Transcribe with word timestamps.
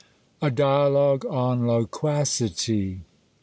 A 0.41 0.49
Dialogue 0.49 1.27
on 1.27 1.67
Loquacity. 1.67 3.01